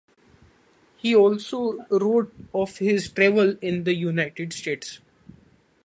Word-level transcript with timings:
He 0.97 1.15
also 1.15 1.85
wrote 1.91 2.33
of 2.55 2.77
his 2.79 3.07
travels 3.09 3.57
in 3.61 3.83
the 3.83 3.93
United 3.93 4.51
States. 4.51 4.99